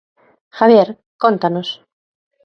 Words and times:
Javier, 0.57 0.87
cóntanos. 1.23 1.69